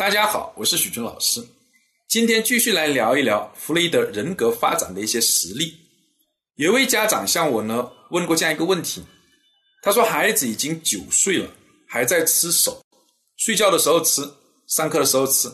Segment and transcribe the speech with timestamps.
[0.00, 1.46] 大家好，我是许军老师。
[2.08, 5.76] 今天继续来聊一聊弗洛伊德人格发展的一些实例。
[6.54, 9.04] 有位家长向我呢问过这样一个问题，
[9.82, 11.50] 他说孩子已经九岁了，
[11.86, 12.82] 还在吃手，
[13.36, 14.26] 睡觉的时候吃，
[14.68, 15.52] 上课的时候吃。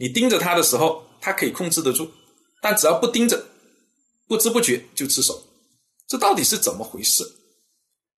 [0.00, 2.10] 你盯着他的时候，他可以控制得住，
[2.60, 3.40] 但只要不盯着，
[4.26, 5.40] 不知不觉就吃手，
[6.08, 7.22] 这到底是怎么回事？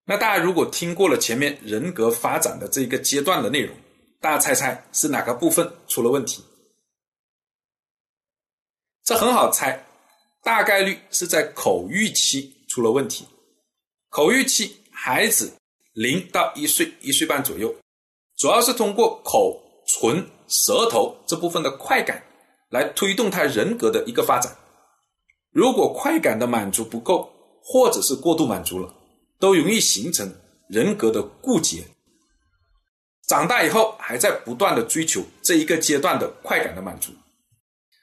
[0.07, 3.77] 那大家如果听过了前面人格发展的这个阶段的内容。
[4.21, 6.43] 大家猜猜是哪个部分出了问题？
[9.03, 9.85] 这很好猜，
[10.43, 13.25] 大概率是在口欲期出了问题。
[14.09, 15.53] 口欲期，孩子
[15.93, 17.73] 零到一岁、一岁半左右，
[18.37, 22.21] 主要是通过口、唇、舌头这部分的快感
[22.69, 24.53] 来推动他人格的一个发展。
[25.51, 27.31] 如果快感的满足不够，
[27.63, 28.93] 或者是过度满足了，
[29.39, 30.31] 都容易形成
[30.67, 31.87] 人格的固结。
[33.29, 37.11] 长大以后还在不断的追求这一个阶段的快感的满足。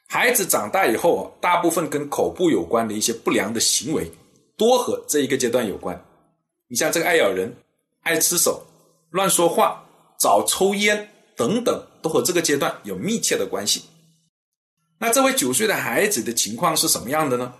[0.07, 4.09] 孩子长大以后啊，大部分跟口部有关的一些不良的行为，
[4.57, 6.01] 多和这一个阶段有关。
[6.69, 7.53] 你像这个爱咬人、
[8.03, 8.65] 爱吃手、
[9.11, 9.85] 乱说话、
[10.17, 13.83] 早抽烟等等，都和这个阶段有密切的关系。
[14.99, 17.53] 那这位九岁的孩子的情况是什么样的呢？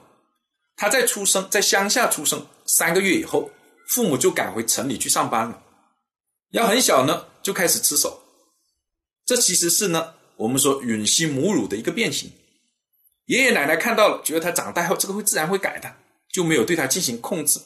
[0.77, 3.51] 他在出生在乡下出生三个月以后，
[3.89, 5.61] 父母就赶回城里去上班了。
[6.53, 7.25] 要很小呢。
[7.47, 8.21] 就开始吃手，
[9.25, 12.29] 这其实是呢，我们说吮吸母乳的一个变形。
[13.27, 15.95] 爷爷奶奶看到了，觉得他长大后这个会自然会改的，
[16.33, 17.61] 就没有对他进行控制，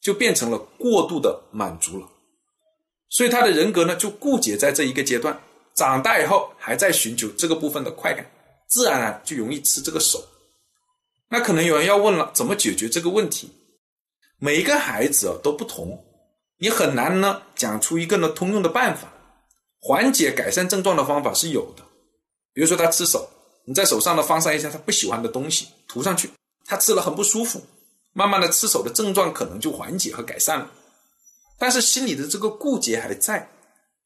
[0.00, 2.08] 就变成了过度的满足了。
[3.08, 5.36] 所以他的人格呢，就固结在这一个阶段，
[5.74, 8.24] 长大以后还在寻求这个部分的快感，
[8.68, 10.24] 自然而然就容易吃这个手。
[11.28, 13.50] 那可能有人要问了，怎么解决这个问题？
[14.38, 16.04] 每一个孩子啊都不同，
[16.58, 19.10] 你很难呢讲出一个呢通用的办法。
[19.86, 21.82] 缓解、改善症状的方法是有的，
[22.54, 23.28] 比如说他吃手，
[23.66, 26.30] 你在手上呢放上一些他不喜欢的东西，涂上去，
[26.64, 27.60] 他吃了很不舒服，
[28.14, 30.70] 慢慢的吃手的症状可能就缓解和改善了。
[31.58, 33.46] 但是心里的这个固结还在，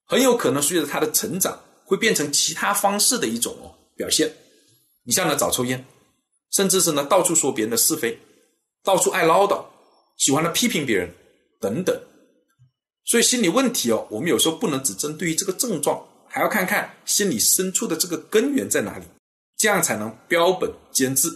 [0.05, 4.35] 很有可能随着他的成长会变成其他方式的一种哦表现。
[5.05, 5.87] 你像呢早抽烟，
[6.51, 8.19] 甚至是呢到处说别人的是非，
[8.83, 9.65] 到处爱唠叨，
[10.17, 11.15] 喜欢呢批评别人
[11.61, 11.97] 等等。
[13.09, 15.99] 所以心理问题哦，我们有时候不能只针对于这个症状，
[16.29, 19.05] 还要看看心理深处的这个根源在哪里，
[19.57, 21.31] 这样才能标本兼治。